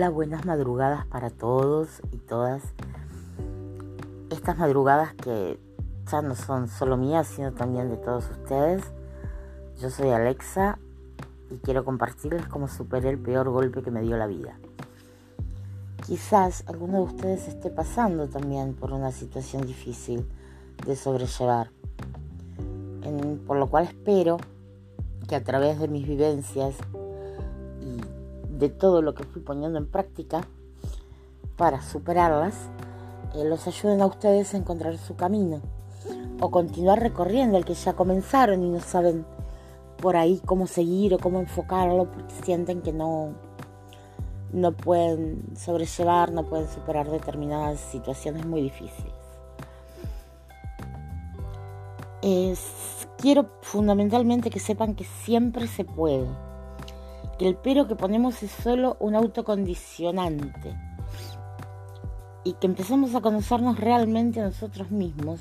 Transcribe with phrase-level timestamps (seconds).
[0.00, 2.62] Hola, buenas madrugadas para todos y todas.
[4.30, 5.60] Estas madrugadas que
[6.10, 8.82] ya no son solo mías, sino también de todos ustedes.
[9.78, 10.78] Yo soy Alexa
[11.50, 14.58] y quiero compartirles cómo superé el peor golpe que me dio la vida.
[16.06, 20.26] Quizás alguno de ustedes esté pasando también por una situación difícil
[20.86, 21.72] de sobrellevar,
[23.46, 24.38] por lo cual espero
[25.28, 26.74] que a través de mis vivencias
[28.60, 30.46] de todo lo que fui poniendo en práctica
[31.56, 32.54] para superarlas,
[33.34, 35.62] eh, los ayuden a ustedes a encontrar su camino
[36.40, 39.24] o continuar recorriendo el que ya comenzaron y no saben
[39.96, 43.34] por ahí cómo seguir o cómo enfocarlo porque sienten que no,
[44.52, 49.14] no pueden sobrellevar, no pueden superar determinadas situaciones muy difíciles.
[53.18, 56.26] quiero fundamentalmente que sepan que siempre se puede
[57.40, 60.76] que el pero que ponemos es solo un autocondicionante.
[62.44, 65.40] Y que empezamos a conocernos realmente a nosotros mismos.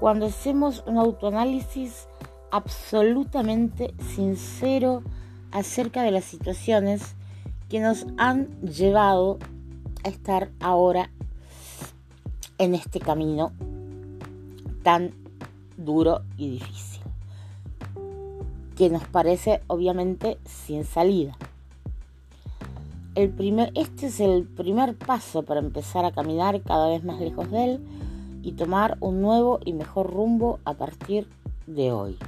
[0.00, 2.08] Cuando hacemos un autoanálisis
[2.50, 5.04] absolutamente sincero
[5.52, 7.14] acerca de las situaciones
[7.68, 9.38] que nos han llevado
[10.02, 11.10] a estar ahora
[12.58, 13.52] en este camino
[14.82, 15.14] tan
[15.76, 16.91] duro y difícil
[18.82, 21.38] que nos parece obviamente sin salida.
[23.14, 27.48] El primer, este es el primer paso para empezar a caminar cada vez más lejos
[27.52, 27.80] de él
[28.42, 31.28] y tomar un nuevo y mejor rumbo a partir
[31.68, 32.18] de hoy.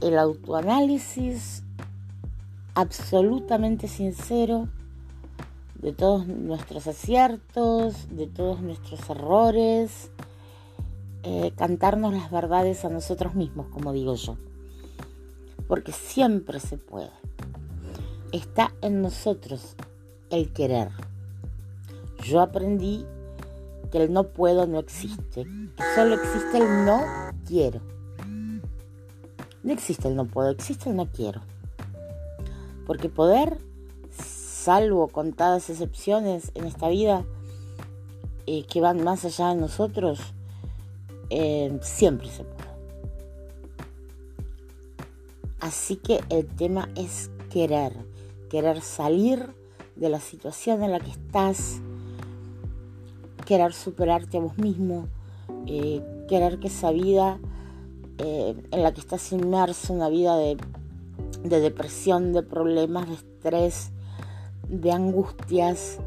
[0.00, 1.62] El autoanálisis
[2.72, 4.66] absolutamente sincero
[5.74, 10.10] de todos nuestros aciertos, de todos nuestros errores,
[11.22, 14.38] eh, cantarnos las verdades a nosotros mismos, como digo yo
[15.70, 17.12] porque siempre se puede.
[18.32, 19.76] Está en nosotros
[20.28, 20.88] el querer.
[22.24, 23.06] Yo aprendí
[23.92, 27.04] que el no puedo no existe, que solo existe el no
[27.46, 27.80] quiero.
[29.62, 31.40] No existe el no puedo, existe el no quiero.
[32.84, 33.58] Porque poder,
[34.10, 37.22] salvo contadas excepciones en esta vida
[38.48, 40.18] eh, que van más allá de nosotros,
[41.30, 42.59] eh, siempre se puede.
[45.60, 47.92] Así que el tema es querer,
[48.48, 49.54] querer salir
[49.94, 51.82] de la situación en la que estás,
[53.44, 55.08] querer superarte a vos mismo,
[55.66, 57.38] eh, querer que esa vida
[58.16, 60.56] eh, en la que estás inmerso, una vida de,
[61.42, 63.90] depresión, de problemas, de estrés,
[64.66, 65.98] de angustias,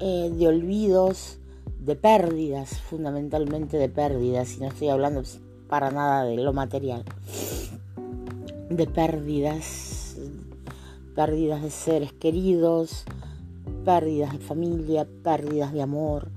[0.00, 1.40] eh, de olvidos,
[1.78, 5.22] de pérdidas, fundamentalmente de pérdidas, y no estoy hablando
[5.68, 7.04] para nada de lo material
[8.70, 10.16] de pérdidas,
[11.14, 13.04] pérdidas de seres queridos,
[13.84, 16.28] pérdidas de familia, pérdidas de amor.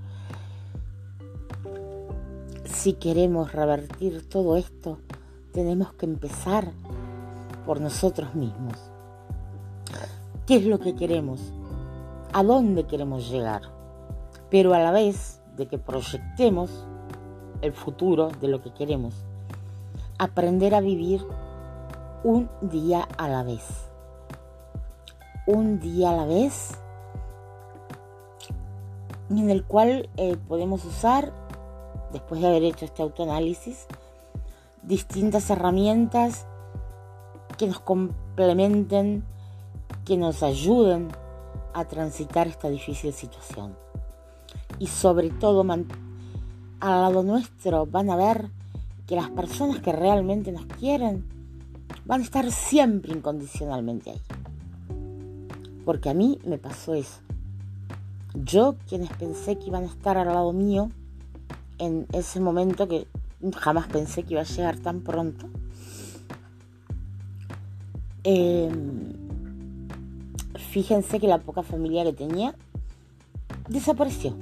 [2.65, 4.99] Si queremos revertir todo esto,
[5.51, 6.71] tenemos que empezar
[7.65, 8.77] por nosotros mismos.
[10.47, 11.41] ¿Qué es lo que queremos?
[12.33, 13.61] ¿A dónde queremos llegar?
[14.49, 16.69] Pero a la vez de que proyectemos
[17.61, 19.13] el futuro de lo que queremos,
[20.17, 21.21] aprender a vivir
[22.23, 23.63] un día a la vez.
[25.47, 26.71] Un día a la vez
[29.29, 31.33] en el cual eh, podemos usar,
[32.11, 33.87] después de haber hecho este autoanálisis,
[34.83, 36.45] distintas herramientas
[37.57, 39.23] que nos complementen,
[40.05, 41.09] que nos ayuden
[41.73, 43.75] a transitar esta difícil situación.
[44.79, 48.49] Y sobre todo, al lado nuestro van a ver
[49.07, 51.30] que las personas que realmente nos quieren
[52.11, 54.22] van a estar siempre incondicionalmente ahí.
[55.85, 57.22] Porque a mí me pasó eso.
[58.33, 60.91] Yo, quienes pensé que iban a estar al lado mío
[61.77, 63.07] en ese momento que
[63.55, 65.47] jamás pensé que iba a llegar tan pronto,
[68.25, 69.13] em,
[70.69, 72.55] fíjense que la poca familia que tenía
[73.69, 74.35] desapareció.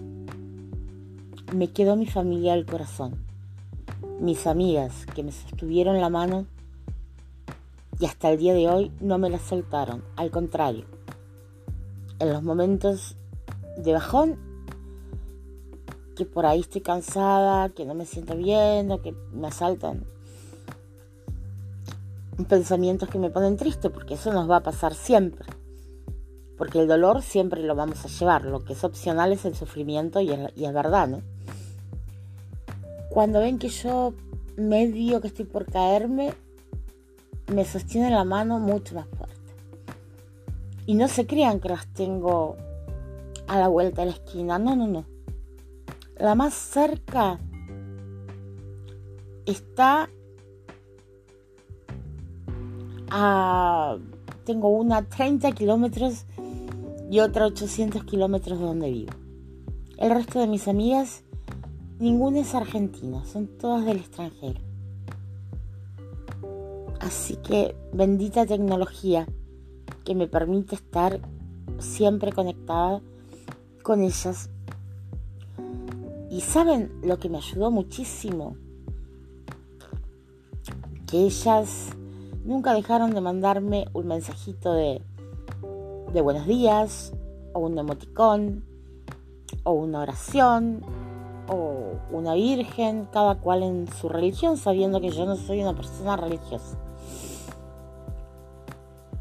[1.54, 3.14] Me quedó mi familia al corazón.
[4.20, 6.48] Mis amigas que me sostuvieron la mano
[8.00, 10.86] y hasta el día de hoy no me la soltaron, al contrario.
[12.20, 13.16] En los momentos
[13.78, 14.38] de bajón,
[16.16, 20.06] que por ahí estoy cansada, que no me siento bien o que me asaltan
[22.46, 25.46] pensamientos que me ponen triste, porque eso nos va a pasar siempre.
[26.58, 30.20] Porque el dolor siempre lo vamos a llevar, lo que es opcional es el sufrimiento
[30.20, 31.22] y es, y es verdad, ¿no?
[33.10, 34.14] Cuando ven que yo
[34.56, 36.34] medio que estoy por caerme,
[37.54, 39.36] me sostiene la mano mucho más fuerte.
[40.86, 42.58] Y no se crean que las tengo
[43.48, 44.60] a la vuelta de la esquina.
[44.60, 45.06] No, no, no.
[46.18, 47.40] La más cerca
[49.46, 50.10] está
[53.10, 53.98] a...
[54.46, 56.26] Tengo una 30 kilómetros
[57.12, 59.14] y otra 800 kilómetros de donde vivo.
[59.98, 61.24] El resto de mis amigas,
[62.00, 64.69] ninguna es argentina, son todas del extranjero.
[67.00, 69.28] Así que bendita tecnología
[70.04, 71.20] que me permite estar
[71.80, 73.02] siempre conectada
[73.84, 74.50] con ellas.
[76.30, 78.56] Y saben lo que me ayudó muchísimo,
[81.08, 81.90] que ellas
[82.46, 85.02] nunca dejaron de mandarme un mensajito de,
[86.14, 87.14] de buenos días,
[87.54, 88.64] o un emoticón,
[89.64, 90.82] o una oración,
[91.50, 96.16] o una virgen, cada cual en su religión, sabiendo que yo no soy una persona
[96.16, 96.78] religiosa.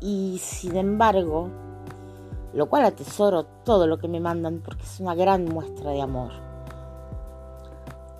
[0.00, 1.48] Y sin embargo,
[2.52, 6.32] lo cual atesoro todo lo que me mandan porque es una gran muestra de amor.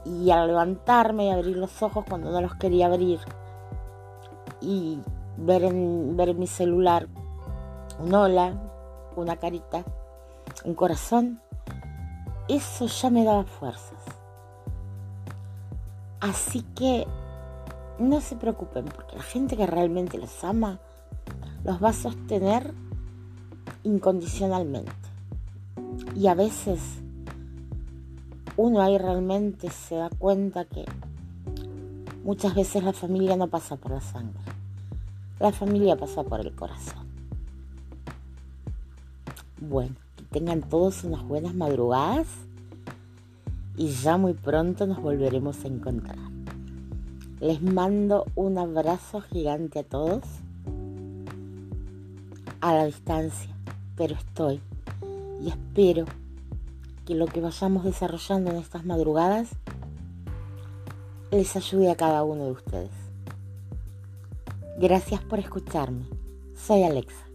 [0.05, 3.21] Y al levantarme y abrir los ojos cuando no los quería abrir
[4.61, 4.99] y
[5.37, 7.09] ver en, ver mi celular
[7.99, 8.55] un hola,
[9.17, 9.85] una carita,
[10.65, 11.41] un corazón,
[12.49, 14.03] eso ya me daba fuerzas.
[16.21, 17.07] Así que
[17.99, 20.81] no se preocupen porque la gente que realmente los ama
[21.65, 22.73] los va a sostener
[23.85, 24.93] incondicionalmente.
[26.17, 26.81] Y a veces
[28.57, 30.85] uno ahí realmente se da cuenta que
[32.25, 34.41] muchas veces la familia no pasa por la sangre,
[35.39, 37.07] la familia pasa por el corazón.
[39.61, 39.95] Bueno,
[40.31, 42.27] tengan todos unas buenas madrugadas
[43.77, 46.19] y ya muy pronto nos volveremos a encontrar.
[47.41, 50.25] Les mando un abrazo gigante a todos
[52.61, 53.55] a la distancia,
[53.97, 54.61] pero estoy
[55.41, 56.05] y espero
[57.07, 59.49] que lo que vayamos desarrollando en estas madrugadas
[61.31, 62.91] les ayude a cada uno de ustedes.
[64.79, 66.07] Gracias por escucharme.
[66.55, 67.28] Soy Alexa.